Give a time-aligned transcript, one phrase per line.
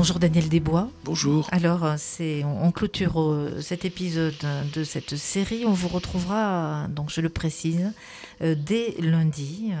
[0.00, 0.88] Bonjour Daniel Desbois.
[1.04, 1.46] Bonjour.
[1.52, 4.32] Alors, euh, c'est, on clôture euh, cet épisode
[4.72, 5.66] de cette série.
[5.66, 7.92] On vous retrouvera, donc je le précise,
[8.40, 9.72] euh, dès lundi.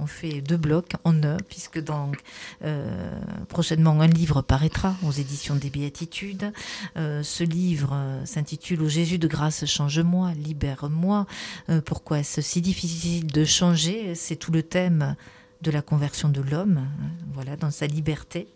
[0.00, 2.16] on fait deux blocs en un, puisque donc,
[3.48, 6.52] prochainement un livre paraîtra aux éditions des Béatitudes.
[6.96, 11.24] ce livre s'intitule Au Jésus de grâce, change-moi, libère-moi.
[11.84, 14.16] pourquoi est-ce si difficile de changer?
[14.16, 15.14] C'est tout le thème
[15.62, 18.48] de la conversion de l'homme, hein, voilà, dans sa liberté.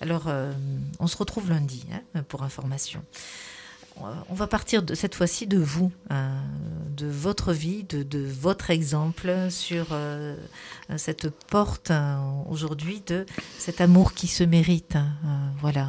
[0.00, 0.52] Alors, euh,
[1.00, 3.02] on se retrouve lundi hein, pour information.
[3.98, 6.42] Euh, on va partir de, cette fois-ci de vous, hein,
[6.94, 10.36] de votre vie, de, votre exemple sur euh,
[10.96, 11.90] cette porte
[12.50, 13.24] aujourd'hui de
[13.58, 14.96] cet amour qui se mérite.
[14.96, 15.88] Hein, voilà,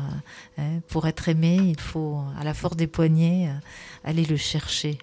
[0.87, 3.51] pour être aimé, il faut à la force des poignets
[4.05, 4.97] aller le chercher.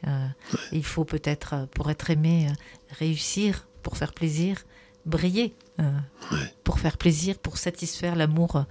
[0.73, 2.49] Il faut peut-être, pour être aimé,
[2.99, 4.65] réussir, pour faire plaisir,
[5.07, 5.55] briller,
[6.63, 8.65] pour faire plaisir, pour satisfaire l'amour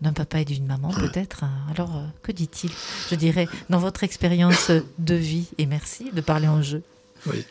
[0.00, 1.44] d'un papa et d'une maman peut-être.
[1.70, 2.70] Alors, euh, que dit-il?
[3.10, 6.82] Je dirais, dans votre expérience de vie, et merci de parler en jeu.
[7.26, 7.44] Oui,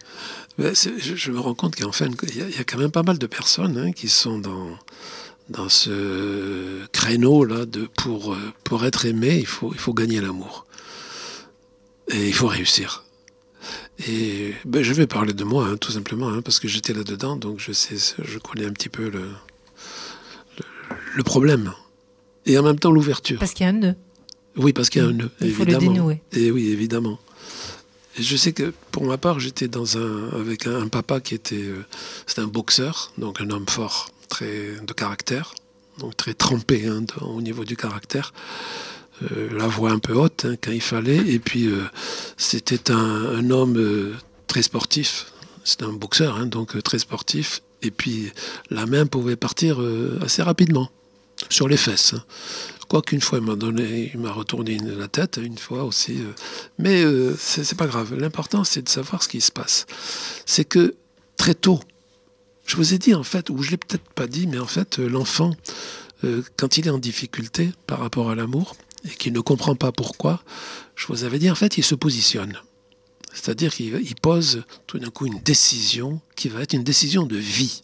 [0.59, 3.77] je, me rends compte qu'en fait, il y, a quand même pas mal de personnes
[3.77, 4.69] hein, qui sont dans,
[5.49, 10.67] dans ce créneau-là de pour, euh, pour être aimé, il faut, il faut gagner l'amour.
[12.09, 13.02] Et il faut réussir.
[14.07, 17.35] Et ben, je vais parler de moi, hein, tout simplement, hein, parce que j'étais là-dedans,
[17.35, 19.29] donc je sais, je connais un petit peu le,
[21.15, 21.73] le problème
[22.45, 23.39] et en même temps l'ouverture.
[23.39, 23.95] Parce qu'il y a un nœud.
[24.55, 25.31] Oui, parce qu'il y a un nœud.
[25.41, 26.21] Il faut le dénouer.
[26.31, 27.19] Et oui, évidemment.
[28.17, 31.55] Et je sais que pour ma part, j'étais dans un avec un, papa qui était
[31.55, 31.83] euh,
[32.27, 35.55] c'était un boxeur, donc un homme fort, très de caractère,
[35.97, 38.33] donc très trempé hein, au niveau du caractère.
[39.21, 41.83] Euh, la voix un peu haute hein, quand il fallait, et puis euh,
[42.37, 44.13] c'était un, homme
[44.47, 45.27] très sportif.
[45.63, 47.61] C'était un boxeur, hein, donc très sportif.
[47.81, 48.31] Et puis
[48.69, 49.79] la main pouvait partir
[50.21, 50.89] assez rapidement
[51.49, 52.13] sur les fesses.
[52.13, 52.23] Hein.
[52.87, 56.19] Quoiqu'une fois, il m'a donné, il m'a retourné la tête, une fois aussi.
[56.19, 56.31] Euh.
[56.77, 58.15] mais euh, c'est pas grave.
[58.15, 59.85] L'important, c'est de savoir ce qui se passe.
[60.45, 60.95] C'est que
[61.37, 61.79] très tôt,
[62.65, 64.99] je vous ai dit en fait, ou je l'ai peut-être pas dit, mais en fait,
[64.99, 65.51] euh, l'enfant,
[66.55, 70.43] quand il est en difficulté par rapport à l'amour et qu'il ne comprend pas pourquoi,
[70.95, 72.57] je vous avais dit en fait, il se positionne.
[73.33, 77.83] C'est-à-dire qu'il pose tout d'un coup une décision qui va être une décision de vie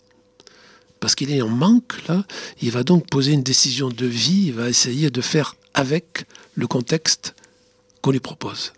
[1.00, 2.26] parce qu'il est en manque, là,
[2.62, 6.26] il va donc poser une décision de vie, il va essayer de faire avec
[6.56, 7.36] le contexte
[8.02, 8.74] qu'on lui propose.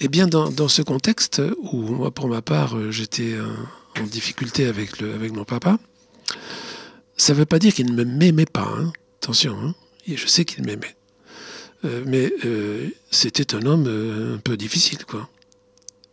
[0.00, 1.40] Eh bien, dans, ce contexte,
[1.72, 3.34] où moi, pour ma part, euh, j'étais
[3.98, 5.00] en difficulté avec
[5.32, 5.78] mon papa,
[7.16, 8.92] ça ne veut pas dire qu'il ne m'aimait pas, hein.
[9.22, 9.74] attention, hein.
[10.06, 10.96] je sais qu'il m'aimait.
[11.84, 15.28] Euh, mais euh, c'était un homme un peu difficile, quoi.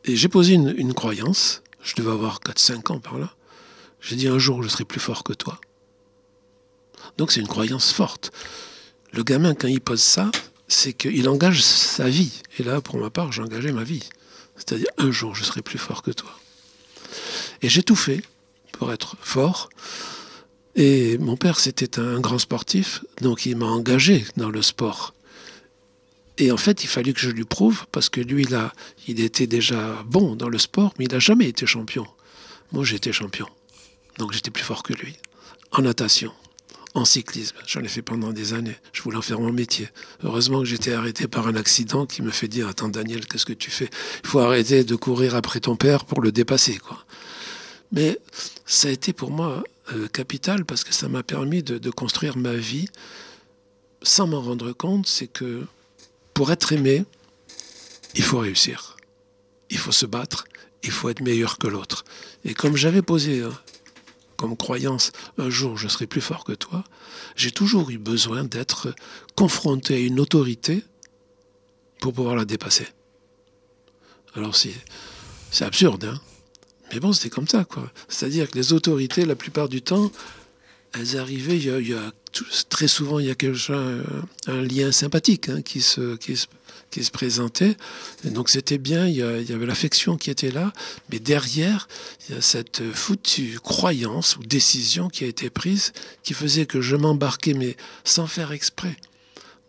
[0.06, 3.34] Et j'ai posé une, une croyance, je devais avoir 4-5 ans par là,
[4.02, 5.60] j'ai dit un jour je serai plus fort que toi.
[7.18, 8.32] Donc c'est une croyance forte.
[9.14, 10.30] Le gamin, quand il pose ça,
[10.68, 12.42] c'est qu'il engage sa vie.
[12.60, 14.10] Et là, pour ma part, j'ai engagé ma vie.
[14.56, 16.32] C'est-à-dire, un jour, je serai plus fort que toi.
[17.62, 18.22] Et j'ai tout fait
[18.72, 19.70] pour être fort.
[20.76, 25.13] Et mon père, c'était un grand sportif, donc il m'a engagé dans le sport.
[26.38, 28.74] Et en fait, il fallait que je lui prouve, parce que lui, là,
[29.08, 32.08] il était déjà bon dans le sport, mais il n'a jamais été champion.
[32.72, 33.48] Moi, j'étais champion.
[34.18, 35.16] Donc j'étais plus fort que lui.
[35.72, 36.32] En natation,
[36.94, 38.76] en cyclisme, j'en ai fait pendant des années.
[38.94, 39.90] Je voulais en faire mon métier.
[40.24, 43.54] Heureusement que j'étais arrêté par un accident qui me fait dire Attends, Daniel, qu'est-ce que
[43.54, 43.90] tu fais?
[44.24, 46.78] Il faut arrêter de courir après ton père pour le dépasser.
[46.78, 47.04] Quoi.
[47.92, 48.20] Mais
[48.66, 52.38] ça a été pour moi euh, capital parce que ça m'a permis de, de construire
[52.38, 52.88] ma vie
[54.04, 55.08] sans m'en rendre compte.
[55.08, 55.66] C'est que
[56.34, 57.06] pour être aimé,
[58.16, 58.98] il faut réussir.
[59.70, 60.46] Il faut se battre.
[60.84, 62.04] Il faut être meilleur que l'autre.
[62.44, 63.54] Et comme j'avais posé hein,
[64.36, 66.84] comme croyance, un jour je serai plus fort que toi,
[67.36, 68.94] j'ai toujours eu besoin d'être
[69.36, 70.84] confronté à une autorité
[72.02, 72.88] pour pouvoir la dépasser.
[74.36, 74.74] Alors c'est,
[75.62, 76.20] absurde, hein
[76.92, 77.92] mais bon, c'est comme ça, quoi.
[78.08, 80.12] C'est-à-dire que les autorités, la plupart du temps,
[80.94, 82.12] elles arrivaient, il y a,
[82.70, 84.04] très souvent, il y a quelque un,
[84.48, 86.48] un lien sympathique hein, qui, se, qui, se,
[86.94, 87.76] qui se présentait.
[88.24, 90.72] donc c'était bien, il y, avait l'affection qui était là,
[91.12, 91.88] mais derrière,
[92.30, 95.92] il y a cette foutue croyance ou décision qui a été prise
[96.22, 98.96] qui faisait que je m'embarquais, mais sans faire exprès,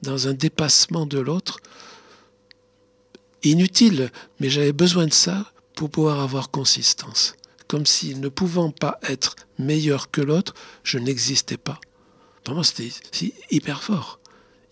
[0.02, 1.60] dans un dépassement de l'autre.
[3.42, 7.36] Inutile, mais j'avais besoin de ça pour pouvoir avoir consistance.
[7.68, 11.80] Comme si, ne pouvant pas être meilleur que l'autre, je n'existais pas.
[12.44, 12.90] Pour moi, c'était
[13.50, 14.20] hyper fort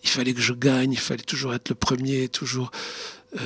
[0.05, 2.71] il fallait que je gagne, il fallait toujours être le premier, toujours.
[3.37, 3.39] euh,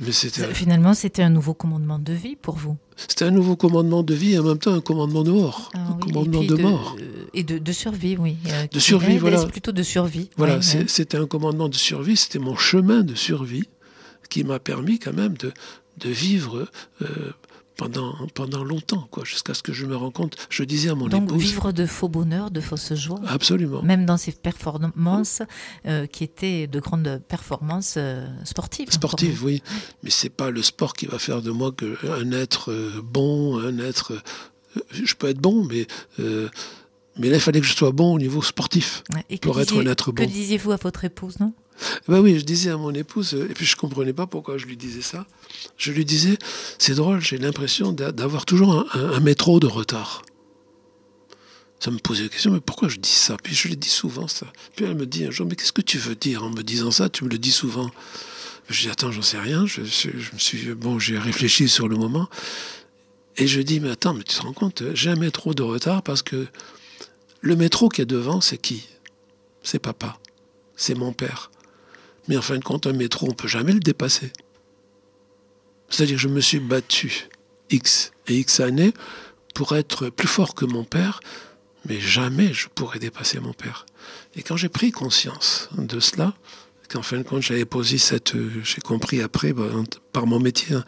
[0.00, 2.76] mais c'était, Finalement, c'était un nouveau commandement de vie pour vous.
[2.96, 5.78] c'était un nouveau commandement de vie et en même temps un commandement de mort, Ah
[5.90, 6.96] un oui, commandement de, mort.
[7.34, 8.36] Et de, de survie, oui.
[8.48, 9.46] euh, qui survie, voilà.
[9.46, 10.28] plutôt de survie.
[10.36, 10.84] Voilà, ouais, c'est- ouais.
[10.88, 13.68] c'était un commandement de survie, c'était mon chemin de survie
[14.28, 15.52] qui m'a permis quand même de,
[15.98, 16.66] de vivre
[17.02, 17.06] euh,
[17.76, 20.36] pendant, pendant longtemps, quoi, jusqu'à ce que je me rende compte.
[20.50, 21.42] Je disais à mon Donc épouse.
[21.42, 23.82] vivre de faux bonheur, de fausses joies, Absolument.
[23.82, 25.42] même dans ces performances
[25.86, 28.90] euh, qui étaient de grandes performances euh, sportives.
[28.90, 29.46] Sportive, pour vous.
[29.46, 29.62] oui.
[30.02, 33.58] Mais c'est pas le sport qui va faire de moi que un être euh, bon,
[33.58, 34.12] un être.
[34.76, 35.86] euh, je peux être bon, mais.
[36.20, 36.48] euh,
[37.18, 39.02] mais là, il fallait que je sois bon au niveau sportif.
[39.30, 40.28] Et que Pour être un être Que bon.
[40.30, 41.54] disiez-vous à votre épouse, non?
[42.08, 44.66] Ben oui, je disais à mon épouse, euh, et puis je comprenais pas pourquoi je
[44.66, 45.26] lui disais ça.
[45.76, 46.38] Je lui disais,
[46.78, 50.22] c'est drôle, j'ai l'impression d'a- d'avoir toujours un, métro de retard.
[51.78, 53.36] Ça me posait la question, mais pourquoi je dis ça?
[53.42, 54.46] Puis je le dis souvent, ça.
[54.74, 56.90] Puis elle me dit un jour, mais qu'est-ce que tu veux dire en me disant
[56.90, 57.08] ça?
[57.08, 57.90] Tu me le dis souvent.
[58.68, 59.66] Je dis, attends, j'en sais rien.
[59.66, 62.28] Je me suis, bon, j'ai réfléchi sur le moment.
[63.36, 66.02] Et je dis, mais attends, mais tu te rends compte, j'ai un métro de retard
[66.02, 66.46] parce que
[67.42, 68.88] le métro qui est devant, c'est qui?
[69.62, 70.18] C'est papa.
[70.76, 71.50] C'est mon père.
[72.28, 74.32] Mais en fin de compte, un métro, on ne peut jamais le dépasser.
[75.88, 77.28] C'est-à-dire je me suis battu
[77.70, 78.92] X et X années
[79.54, 81.20] pour être plus fort que mon père,
[81.88, 83.86] mais jamais je pourrais dépasser mon père.
[84.34, 86.34] Et quand j'ai pris conscience de cela,
[86.88, 88.34] qu'en fin de compte, j'avais posé cette.
[88.62, 90.84] J'ai compris après, ben, par mon métier, hein,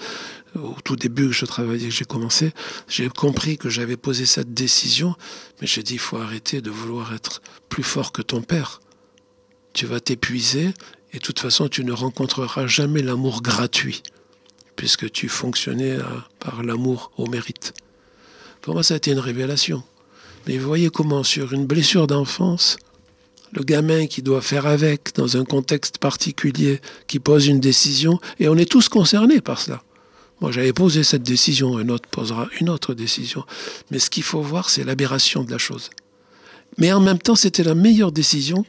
[0.55, 2.53] au tout début que je travaillais, que j'ai commencé,
[2.89, 5.17] j'ai compris que j'avais posé cette décision,
[5.61, 8.81] mais j'ai dit il faut arrêter de vouloir être plus fort que ton père.
[9.73, 10.73] Tu vas t'épuiser
[11.13, 14.03] et de toute façon, tu ne rencontreras jamais l'amour gratuit,
[14.77, 17.73] puisque tu fonctionnais à- par l'amour au mérite.
[18.61, 19.83] Pour moi, ça a été une révélation.
[20.47, 22.77] Mais vous voyez comment, sur une blessure d'enfance,
[23.53, 28.49] le gamin qui doit faire avec dans un contexte particulier, qui pose une décision, et
[28.49, 29.83] on est tous concernés par cela.
[30.41, 33.45] Moi, j'avais posé cette décision, un autre posera une autre décision.
[33.91, 35.91] Mais ce qu'il faut voir, c'est l'aberration de la chose.
[36.77, 38.65] Mais en même temps, c'était la meilleure décision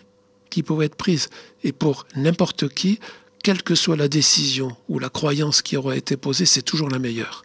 [0.50, 1.30] qui pouvait être prise.
[1.64, 3.00] Et pour n'importe qui,
[3.44, 7.00] quelle que soit la décision ou la croyance qui aura été posée, c'est toujours la
[7.00, 7.44] meilleure.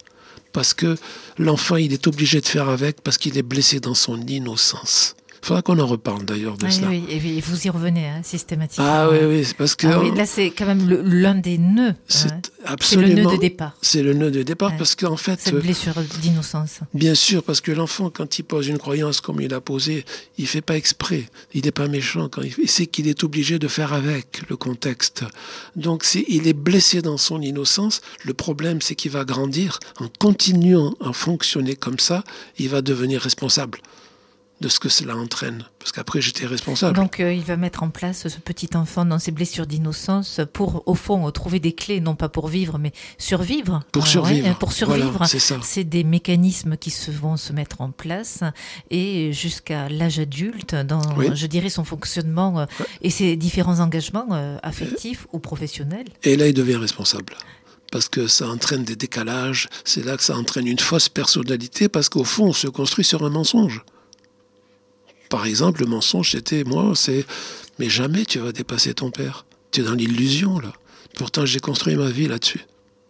[0.53, 0.97] Parce que
[1.39, 5.17] l'enfant, il est obligé de faire avec parce qu'il est blessé dans son innocence.
[5.45, 6.89] Il faudra qu'on en reparle d'ailleurs de Ah, cela.
[6.89, 8.87] oui, et vous y revenez hein, systématiquement.
[8.89, 11.91] Ah oui, oui, c'est parce que Ah oui, là, c'est quand même l'un des nœuds.
[11.91, 11.95] hein.
[12.09, 12.31] c'est
[12.81, 14.79] C'est le nœud de départ, C'est le nœud de départ Ouais.
[14.79, 15.93] parce qu'en fait, cette euh, blessure
[16.23, 16.81] d'innocence.
[16.95, 20.07] Bien sûr, parce que l'enfant, quand il pose une croyance comme il a posé,
[20.39, 21.29] il fait pas exprès.
[21.53, 24.57] Il n'est pas méchant quand il, il sait qu'il est obligé de faire avec le
[24.57, 25.25] contexte.
[25.77, 30.07] Donc, si il est blessé dans son innocence, le problème, c'est qu'il va grandir en
[30.19, 32.25] continuant à fonctionner comme ça,
[32.59, 33.81] il va devenir responsable
[34.61, 35.65] de ce que cela entraîne.
[35.79, 36.97] Parce qu'après, j'étais responsable.
[36.97, 40.83] Donc, euh, il va mettre en place ce petit enfant dans ses blessures d'innocence pour,
[40.87, 43.83] au fond, trouver des clés, non pas pour vivre, mais survivre.
[43.93, 44.47] pour survivre.
[44.49, 45.11] ouais, pour survivre.
[45.11, 45.59] Voilà, c'est ça.
[45.63, 48.41] C'est des mécanismes qui se vont se mettre en place
[48.91, 51.29] et jusqu'à l'âge adulte, dans, Oui.
[51.35, 52.67] je dirais, son fonctionnement euh,
[53.03, 56.07] et ses différents engagements euh, affectifs ou professionnels.
[56.23, 57.35] Et là, il devient responsable.
[57.93, 62.09] Parce que ça entraîne des décalages, c'est là que ça entraîne une fausse personnalité, parce
[62.09, 63.85] qu'au fond, on se construit sur un mensonge.
[65.35, 67.27] Par exemple, le mensonge, c'était moi, c'est
[67.81, 69.47] mais jamais tu vas dépasser ton père.
[69.73, 70.73] Tu es dans l'illusion, là.
[71.17, 72.61] Pourtant, j'ai construit ma vie là-dessus.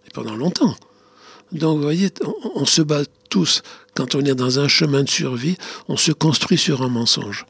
[0.06, 0.74] Et pendant longtemps.
[1.52, 3.60] Donc, vous voyez, on, on se bat tous.
[3.94, 5.58] Quand on est dans un chemin de survie,
[5.88, 7.44] on se construit sur un mensonge.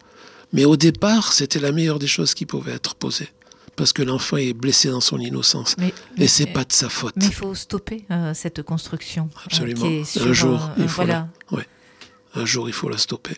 [0.53, 3.29] Mais au départ, c'était la meilleure des choses qui pouvaient être posées.
[3.77, 5.77] Parce que l'enfant est blessé dans son innocence.
[5.79, 7.15] Mais, Et c'est mais- pas de sa faute.
[7.15, 9.31] Mais il faut stopper euh, cette construction.
[9.37, 9.87] euh, Absolument.
[9.87, 11.29] qui est sur, Un jour, euh, il faut voilà.
[12.35, 13.37] Un jour, il faut la stopper.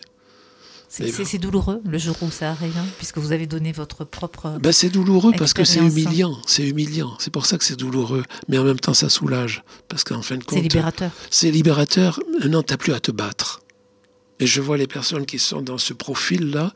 [0.89, 4.57] C'est- douloureux le jour où ça arrive, hein, puisque vous avez donné votre propre.
[4.61, 6.05] Ben, c'est douloureux parce que c'est Expérience.
[6.07, 6.37] humiliant.
[6.47, 7.13] C'est humiliant.
[7.19, 8.23] C'est pour ça que c'est douloureux.
[8.47, 9.63] Mais en même temps, ça soulage.
[9.89, 11.11] Parce qu'en fin de compte, C'est libérateur.
[11.29, 12.19] c'est libérateur.
[12.47, 13.61] Non, t'as plus à te battre.
[14.39, 16.73] Et je vois les personnes qui sont dans ce profil-là,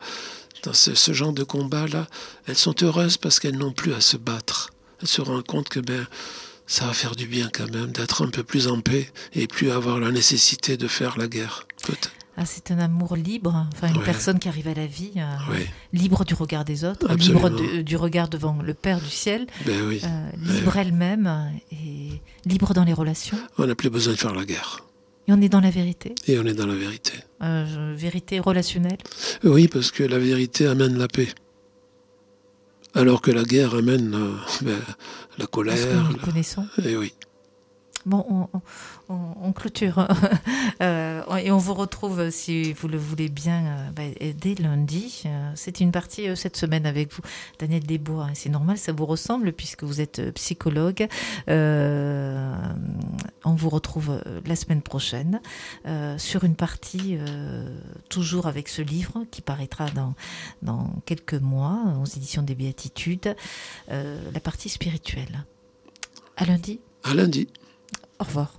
[0.64, 2.06] dans ce, ce genre de combat-là,
[2.46, 4.70] elles sont heureuses parce qu'elles n'ont plus à se battre.
[5.00, 6.06] Elles se rendent compte que ben,
[6.66, 9.70] ça va faire du bien quand même d'être un peu plus en paix et plus
[9.70, 11.66] avoir la nécessité de faire la guerre.
[11.84, 12.10] Peut-être.
[12.36, 14.04] Ah, c'est un amour libre, enfin une Ouais.
[14.04, 15.22] personne qui arrive à la vie euh,
[15.92, 17.48] libre du regard des autres, Absolument.
[17.48, 20.00] libre de- du regard devant le Père du ciel, Ben oui.
[20.02, 23.36] euh, libre elle-même et libre dans les relations.
[23.58, 24.78] On n'a plus besoin de faire la guerre.
[25.28, 27.12] Et on est dans la vérité, Et on est dans la vérité.
[27.42, 28.98] euh, vérité relationnelle.
[29.44, 31.28] Oui, parce que la vérité amène la paix.
[32.94, 34.10] Alors que la guerre amène
[34.62, 36.04] ben, la Parce que colère.
[36.04, 36.66] nous le connaissons.
[36.84, 37.12] Et oui.
[38.04, 38.48] Bon,
[39.08, 40.08] on, clôture
[40.82, 44.02] euh, et on vous retrouve, si vous le voulez bien, euh, bah,
[44.40, 45.22] dès lundi.
[45.26, 47.22] Euh, c'est une partie cette semaine avec vous,
[47.60, 48.28] Daniel Desbois.
[48.34, 51.06] C'est normal, ça vous ressemble puisque vous êtes psychologue.
[51.46, 52.54] on
[53.44, 55.40] vous retrouve la semaine prochaine
[56.18, 57.18] sur une partie,
[58.08, 60.14] toujours avec ce livre qui paraîtra dans,
[60.62, 63.36] dans quelques mois aux éditions des Béatitudes,
[63.88, 65.44] la partie spirituelle.
[66.36, 66.80] À lundi.
[67.04, 67.48] À lundi.
[68.22, 68.52] Au revoir.